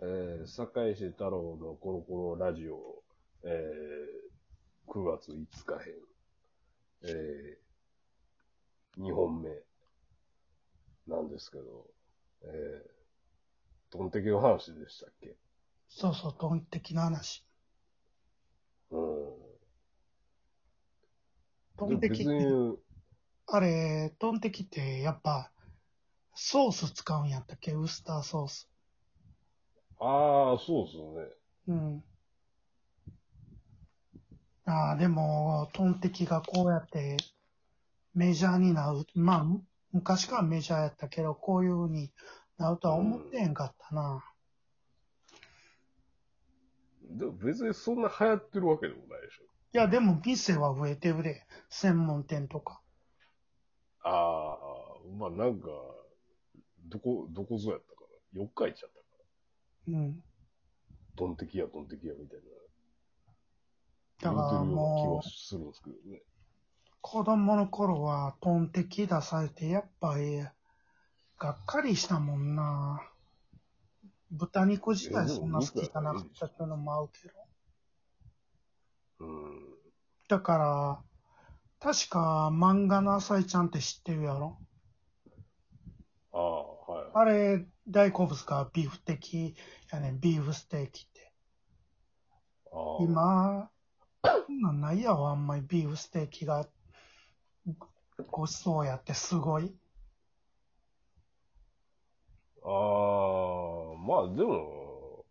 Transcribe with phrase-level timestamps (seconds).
[0.00, 3.02] えー、堺市太郎のコロコロラジオ、
[3.42, 5.94] えー、9月5日編、
[7.02, 9.50] えー、2本目
[11.08, 11.86] なんですけど、
[12.44, 15.36] えー、トンテキの話でしたっけ？
[15.88, 17.44] そうそう、トンテキの話。
[18.90, 19.00] うん。
[21.76, 22.78] トンテキでも別に、
[23.48, 25.50] あれ、トンテキってやっぱ、
[26.34, 27.72] ソース使うんやったっけ？
[27.72, 28.68] ウスターソース。
[30.00, 31.28] ああ、そうっすよね。
[31.68, 32.04] うん。
[34.64, 37.16] ああ、でも、トンテキがこうやって
[38.14, 39.04] メジャーになる。
[39.14, 39.62] まあ、む
[39.92, 42.12] 昔からメジャーやったけど、こういう風に
[42.58, 44.24] なるとは思ってへんかったな。
[47.10, 49.44] でも別にそんな流行ってるわけでもないでしょ。
[49.72, 51.42] いや、でも店は増えてるで。
[51.70, 52.80] 専門店とか。
[54.02, 54.56] ああ、
[55.18, 55.68] まあなんか、
[56.86, 58.02] どこ、どこぞやったか
[58.34, 58.42] な。
[58.42, 58.97] 4日行っちゃった。
[59.88, 60.22] うん。
[61.16, 62.44] トンテキやトンテキやみたいな。
[64.20, 66.22] だから言うてるような気もう、はするんですけどね。
[67.00, 70.40] 子供の頃はトンテキ出されて、やっぱり、
[71.38, 73.00] がっかりしたもんな。
[74.30, 77.34] 豚肉自体そんな好きじゃなかったっていうのも合うけど。
[79.20, 79.78] うん。
[80.28, 81.02] だから、
[81.80, 84.58] 確か漫画の浅井ちゃんって知ってるやろ？
[86.32, 87.10] ああ、はい。
[87.14, 89.54] あれ、大好物がビーフ的
[89.90, 91.32] やねん、ビーフステーキって。
[92.70, 93.70] ああ今、
[94.22, 96.68] そんなんないやわ、あんまりビーフステーキが
[98.30, 99.74] ごちそうやってすごい。
[102.62, 105.24] ああ、まあでも、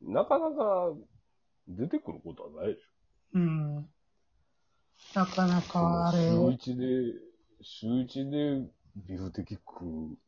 [0.00, 0.94] なかなか
[1.68, 2.88] 出てくることはないでしょ。
[3.34, 3.76] うん。
[5.14, 6.86] なかなかあれ、週一で、
[7.60, 8.66] 週一で
[8.96, 10.18] ビフテキ食う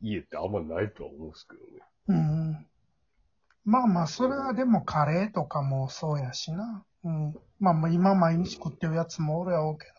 [0.00, 1.84] 家ってあんまないとは思うんですけどね。
[2.08, 2.66] うん。
[3.64, 6.84] まあまあ、それはでもカレーとかもそうやしな。
[7.04, 7.36] うん。
[7.60, 9.94] まあまあ今毎日食ってるやつもおるやろうけど。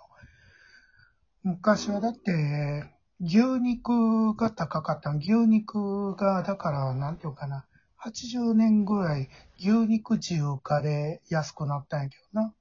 [1.44, 2.92] 昔はだって、
[3.22, 5.12] 牛肉が高かった。
[5.12, 7.66] 牛肉が、だから、なんていうかな。
[8.04, 12.54] 80年ぐらい牛肉自由化で安くなったんやけどな。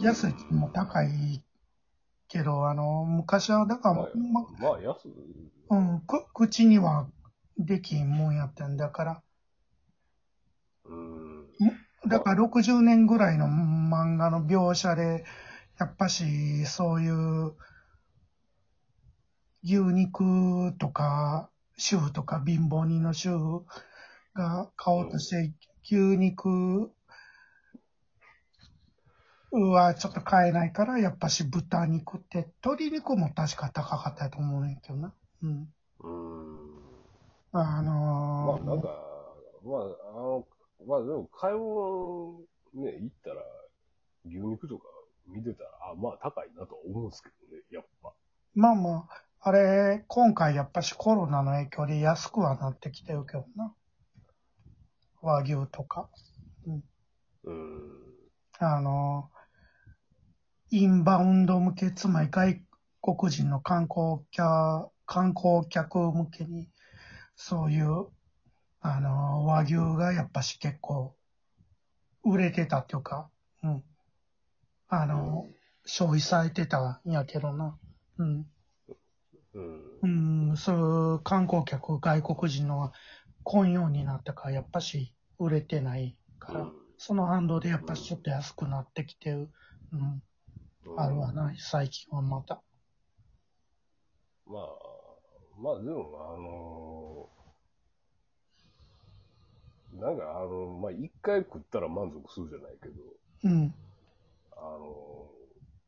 [0.00, 1.43] 安いも高い
[2.28, 5.12] けど、あの、昔はだから、まあ、ままあ安い。
[5.70, 7.08] うん、く、口には
[7.58, 9.22] できんもんやったんだから。
[10.86, 11.46] うん。
[12.06, 15.24] だから60年ぐらいの漫画の描写で、
[15.78, 17.54] やっぱし、そういう、
[19.64, 23.64] 牛肉とか、主婦とか貧乏人の主婦
[24.34, 25.52] が買おうとして、
[25.84, 26.90] 牛肉
[29.56, 35.14] はちょっと買えないから、やっぱし豚肉って、鶏肉も確か高かったと思うんやけどな。
[35.42, 35.68] うん。
[36.00, 36.68] うん。
[37.52, 38.88] あまのーあなんか、
[39.64, 40.46] まあ、あの、
[40.86, 42.40] まあでも買い物
[42.74, 43.36] ね、行ったら、
[44.26, 44.84] 牛肉とか
[45.26, 48.12] 見てたら、あ、まあ高いなとは思うんですけどね、やっぱ。
[48.54, 53.74] まあまあ、あれ、今回やっぱしコロナの影響で安くはなってきてるけどな。
[55.22, 56.08] 和牛とか。
[56.66, 56.82] うん。
[58.58, 59.30] あの、
[60.70, 62.60] インバウンド向け、つまり外
[63.02, 66.68] 国人の観光客、観光客向けに、
[67.36, 68.06] そういう、
[68.80, 71.14] あの、和牛がやっぱし結構、
[72.24, 73.28] 売れてたっていうか、
[73.62, 73.84] うん。
[74.88, 75.46] あの、
[75.84, 77.78] 消費されてたんやけどな。
[78.18, 78.46] うん。
[79.54, 80.50] うん。
[80.50, 82.92] うん、そういう観光客、外国人の
[83.42, 89.50] 来んようになったから、やっぱし売れてないから、うんその反動でやっぱしちょっと安くなってきてる、
[89.92, 90.22] うん、
[90.96, 92.62] あるわな、最近はまた。
[94.46, 94.62] まあ、
[95.58, 97.30] まあでも、
[99.94, 102.94] あのなんかあの、まあ一回食ったら満足するじゃないけど、
[103.44, 103.74] うん、
[104.56, 105.30] あの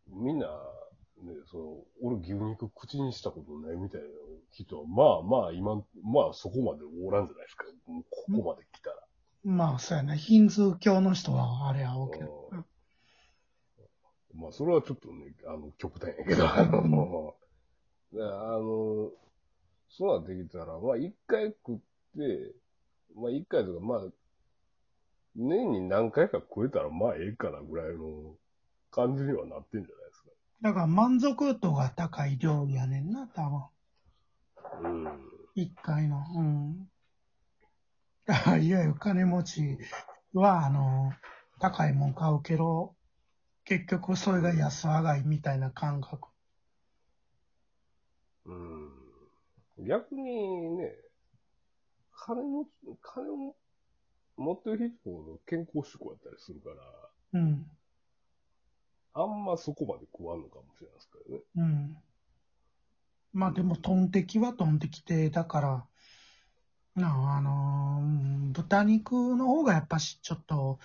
[0.09, 1.65] みんな、ね、その、
[2.03, 4.07] 俺牛肉口にしたことないみたいな
[4.53, 7.65] 人は、まあまあ今、まあそこまでおらんじゃないですか。
[7.87, 8.97] もうここまで来たら。
[9.45, 12.48] まあ、そうやな、ヒンズー教の人はあれやおうけど。
[12.53, 12.65] うん
[14.36, 17.34] まあ、それはちょっとね、あの、極端やけど、 あの、
[18.12, 19.10] であの、
[19.88, 21.78] そうなってきたら、まあ、一回食っ
[22.16, 22.54] て、
[23.15, 24.00] まあ、一回とか、まあ、
[25.34, 28.36] 年に何回か食えたら、まあ、ええかなぐらいの
[28.91, 30.30] 感じにはなってんじゃないですか。
[30.62, 33.71] だから満足度が高い料理やねんな、多
[34.83, 35.04] 分。
[35.04, 35.21] うん。
[35.54, 36.24] 一回の。
[36.34, 36.91] うん。
[38.27, 39.78] だからいわゆる金持ち
[40.33, 41.12] は、あの、
[41.60, 42.96] 高いもん買うけど、
[43.66, 46.28] 結局それが安上がりみたいな感覚。
[48.47, 48.92] うん。
[49.86, 50.95] 逆にね、
[52.13, 52.66] 金も、
[53.03, 53.57] 金を
[54.36, 56.77] 持ってる人ほど健康志向やったりするから、
[57.33, 57.66] うん。
[59.15, 61.42] あんまそこまで食わんのかもしれないですけどね。
[61.57, 61.97] うん。
[63.33, 65.86] まあでも、トンテキはトンテキで、だから、
[66.95, 70.78] なあ、あのー豚肉の方がやっぱしちょっと、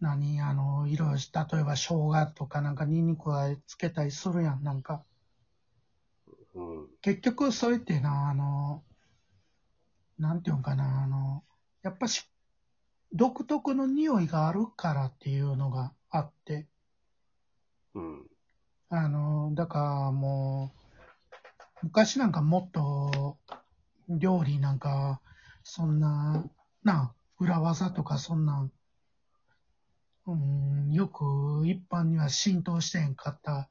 [0.00, 5.02] 何、あの、いろいろ、例えば生姜とかなんかニンニクはつけたりするやん、なんか。
[6.54, 6.86] うん。
[7.00, 8.82] 結局、それってな、あの、
[10.18, 11.44] なんていうんかな、あの、
[11.82, 12.28] やっぱし、
[13.12, 16.66] 独特の匂いがあるからっていうのがあって、
[17.94, 18.26] うん。
[18.90, 20.72] あの、だからも
[21.82, 23.38] う、昔なんかもっと、
[24.08, 25.20] 料理なんか、
[25.64, 26.44] そんな、
[26.84, 28.68] な、裏技とかそんな、
[30.26, 33.68] うん、よく一般には浸透してへんかった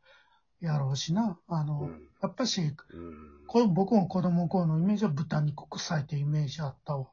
[0.62, 1.38] やろうしな。
[1.48, 2.10] あの、うん。
[2.22, 3.46] やっぱし、うん。
[3.48, 7.08] こ僕も子供の頃のイメージは豚肉臭いってイメージあったわ。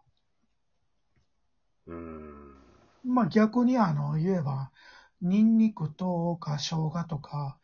[1.87, 2.55] うん。
[3.05, 4.71] まあ逆にあの、言えば、
[5.21, 7.59] ニンニクとか生姜とか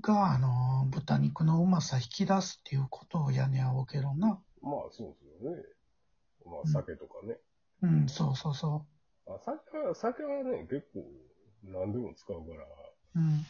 [0.00, 4.40] が、あの、豚肉のうまさ引き出すっていうことをやねやろうけどな。
[4.62, 5.62] まあ、そうですよね。
[6.46, 7.38] まあ、酒とかね。
[7.82, 8.86] うん、そうそうそ
[9.34, 11.04] あ酒は、酒はね、結構、
[11.64, 12.64] 何でも使うから。
[12.64, 13.18] う。
[13.18, 13.42] うん。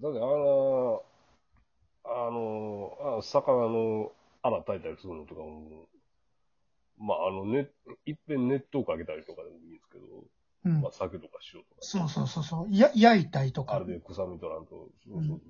[0.00, 1.02] だって、あの、
[2.04, 4.12] あの、あ魚の
[4.42, 5.88] 穴炊いたりするのとかも、
[6.98, 7.68] まあ、あの、ね、
[8.06, 10.04] いっぺん熱湯かけたりとかでもいいんですけど、
[10.64, 10.92] うんまあ、。
[10.92, 12.66] 酒とか塩とか、そうそうそうそう。
[12.70, 13.86] や、焼いたりとかあれ。
[13.86, 15.40] で臭み取らんと、そうそううん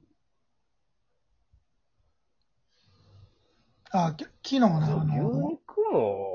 [3.93, 6.30] あ、き昨日な、あそう牛の、肉も、うん。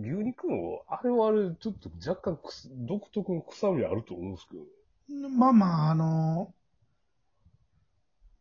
[0.00, 4.64] 牛肉も、あれはあれ、ちょっと若干くす独特の臭みあると思うんですけど、
[5.08, 6.54] まあまあ、あの、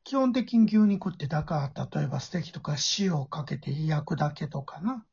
[0.04, 5.06] 基本的に牛肉ってだから、例えばステーキとか塩をかけて焼くだけとかな。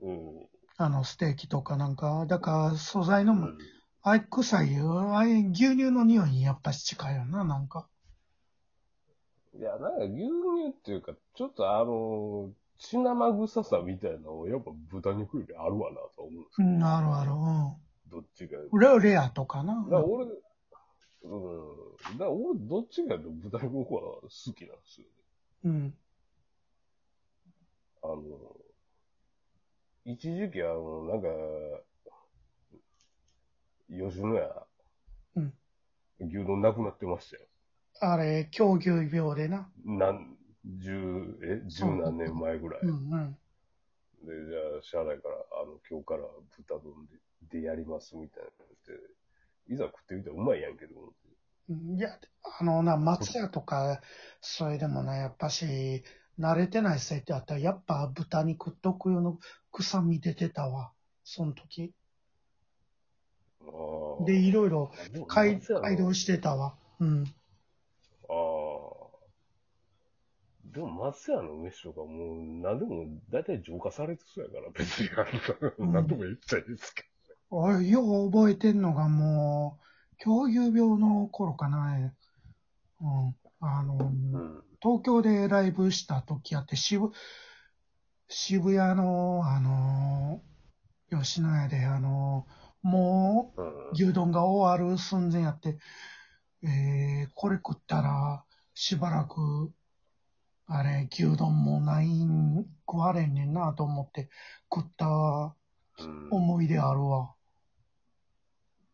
[0.00, 0.48] うん。
[0.76, 3.58] あの、ステーキとかなんか、だから素材の、うん
[4.02, 5.18] あれ臭いよ。
[5.18, 7.86] あれ牛乳の匂いにやっぱし近いよな、なんか。
[9.54, 17.30] いや、なんか牛乳っていうか、ちょっとあの、血生臭さみたいなのをやっぱ豚肉よりあるわなと思うんですうん、あるある。
[18.10, 18.56] どっちか。
[18.56, 19.02] うん。
[19.02, 19.84] レレアとかな。
[19.84, 22.18] だから俺、うん。
[22.18, 25.12] だから俺、どっちか豚肉の方が好きなんですよね。
[25.64, 25.94] うん。
[28.02, 28.16] あの、
[30.06, 31.28] 一時期あの、なんか、
[33.90, 34.66] 吉野家、
[35.36, 35.54] うん
[36.22, 37.42] 牛丼なくなってましたよ。
[38.00, 39.70] あれ、狂牛病でな。
[39.84, 42.80] なん、十、え、十何年前ぐらい。
[42.82, 43.38] うんうん。
[44.24, 46.22] で、じゃあ、支払いから、あの、今日から
[46.56, 47.18] 豚丼で
[47.50, 48.68] でやりますみたいなのっ
[49.66, 50.94] て、いざ食ってみたらうまいやんけど、
[51.68, 52.18] うんいや、
[52.60, 54.00] あのな、松屋とか、
[54.40, 56.02] それでもな、やっぱし、
[56.38, 59.38] 慣れてないせいってあったら、やっぱ豚肉特有の
[59.70, 60.92] 臭み出てたわ。
[61.24, 61.94] その時。
[64.26, 64.92] で、いろいろ
[65.28, 66.74] 改改良してたわ。
[66.98, 67.24] うん。
[68.28, 69.00] ああ。
[70.72, 77.04] でも、松屋の飯とかもう、何でも大体浄化されてそうやから、別にあの、何とも言っちゃいいですけ
[77.50, 82.12] おい、よう覚えてんのがもう、狂牛病の頃かな。
[83.00, 83.36] うん。
[83.60, 84.62] あの、うん。
[84.80, 87.10] 東京でライブした時あって、渋、
[88.28, 90.42] 渋谷の、あの、
[91.10, 92.46] 吉野家で、あの、
[92.82, 95.78] もう、牛丼が終わる寸前やって、
[96.62, 98.44] えー、これ食ったら、
[98.74, 99.72] しばらく、
[100.72, 104.30] あれ、牛丼もないん、食われんねんなと思って、
[104.72, 105.06] 食った
[105.98, 106.28] うん。
[106.30, 107.34] 思い出あるわ。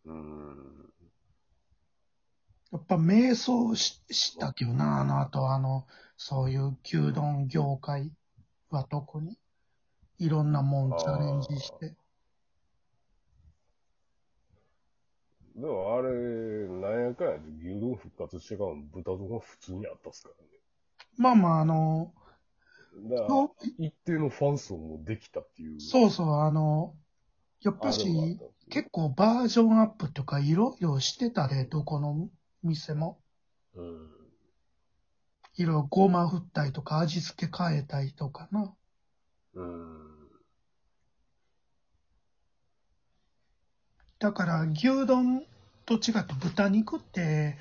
[0.07, 0.93] うん。
[2.73, 8.11] やっぱ瞑想ししたけどな、あの後、あの、そういう牛丼業界
[8.71, 9.39] は特に、
[10.19, 11.95] いろんなもんチャレンジして。
[15.55, 16.09] でもあれ、
[16.69, 20.56] なんやかんやで牛丼復活してからも豚丼が普通にあったっすから
[21.19, 22.13] まあまあ、あの、
[22.95, 23.17] ね。
[23.17, 25.81] だからの、一定のファン層もできたっていう。
[25.81, 26.95] そうそう、あの、
[27.63, 32.29] やっぱあれもあっし、たんですよ結構バージョンアップとかいろいろしてたで、どこの
[32.63, 33.21] 店も。
[33.75, 34.11] うん。
[35.57, 38.75] いろいろごま振ったりとか味付け変えたりとかな。
[39.55, 40.07] うん。
[44.19, 45.45] だから牛丼
[45.85, 47.57] と違って豚肉って、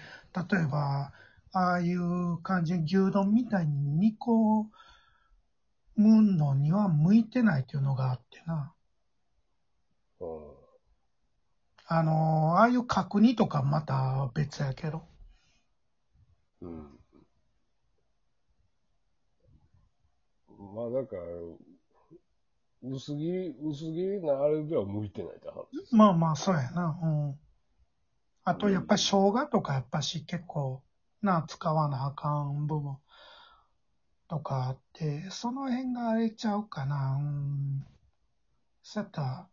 [0.52, 1.14] 例えば、
[1.58, 4.66] ああいう感じで牛丼みたいに煮込
[5.96, 8.74] むのには向いてないっていうのがあってな。
[10.20, 10.28] うん。
[11.88, 15.04] あの、ああいう角煮とかまた別やけど。
[16.62, 17.00] うん。
[20.74, 21.24] まあ、だから、
[22.84, 25.96] 薄切り、薄切りなあれでは向いてないって話です。
[25.96, 27.00] まあまあ、そうやな。
[27.02, 27.40] うん。
[28.44, 30.84] あと、やっぱ生姜とかやっぱし結構、
[31.26, 32.98] な、使わなあかん部分
[34.28, 37.18] とかあって、その辺があれちゃうかな。
[37.20, 37.86] うん。
[38.84, 39.48] そうやったら、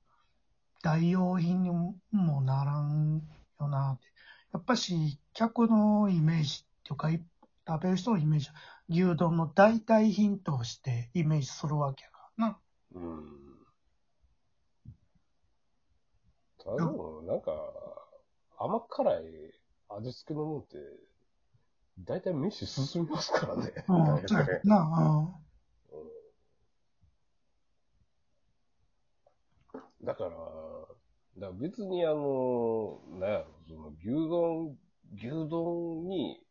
[0.82, 3.22] 代用品にもならん
[3.60, 4.06] よなって。
[4.52, 7.22] やっぱし、客のイメージっていうか、い
[7.66, 8.54] 食べる人のイメージは、
[8.88, 12.58] 牛丼の代替品としてイメージするわけやからな。
[12.94, 13.42] うん。
[16.58, 17.52] ただでも、なんか、
[18.58, 19.24] 甘辛い
[19.88, 20.76] 味付けのもんって、
[22.00, 23.72] 大体飯進みますからね。
[23.88, 25.38] うん、そうやな。
[30.04, 30.36] だから、だか
[31.38, 34.76] ら別にあの、なんやろ、その牛丼、
[35.14, 36.44] 牛丼に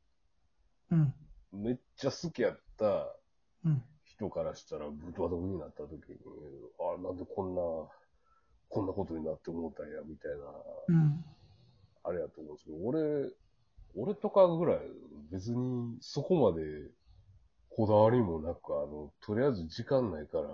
[0.91, 1.13] うん。
[1.53, 1.63] うん。
[1.63, 3.13] めっちゃ好きやった
[3.65, 3.83] うん。
[4.05, 6.17] 人からしたら、豚丼になった時に、
[6.79, 7.61] あ、なんでこんな、
[8.69, 10.37] こんなことになって思ったんや、みたいな、
[10.87, 11.25] うん。
[12.03, 13.31] あれやと思うんですけど、俺、
[13.97, 14.79] 俺とかぐらい
[15.31, 16.61] 別にそこまで
[17.69, 20.49] こだわりもなく、あの、とりあえず時間ないから、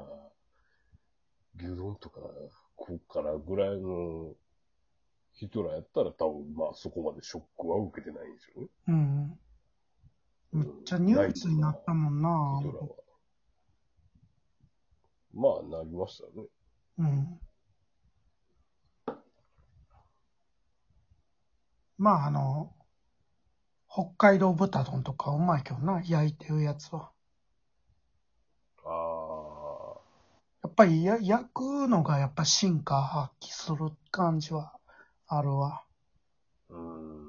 [1.58, 2.20] 牛丼とか
[2.78, 4.36] 食うからぐらいの
[5.34, 8.68] 人らやったら多分まあそこまでショックは受けてないんでしょうね。
[8.88, 9.40] うん。
[10.54, 12.30] めっちゃニュースになったもんな。
[12.62, 12.88] 人らは。
[15.34, 16.48] まあなりましたね。
[17.00, 17.40] うん。
[21.98, 22.77] まああの、
[23.98, 27.10] 北海道豚丼とかうまいけどな、焼いてるやつは。
[28.84, 30.00] あ
[30.62, 34.72] やっぱりや焼くのがやっぱ進化発揮する感じは
[35.26, 35.84] あるわ。
[36.70, 37.27] あ、うーん。